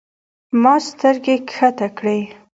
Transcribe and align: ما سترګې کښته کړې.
ما 0.61 0.73
سترګې 0.87 1.35
کښته 1.49 1.87
کړې. 1.97 2.19